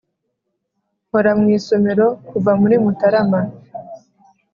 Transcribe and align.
nkora 1.07 1.31
mu 1.39 1.47
isomero 1.57 2.05
kuva 2.27 2.51
muri 2.61 2.75
mutarama. 2.83 3.39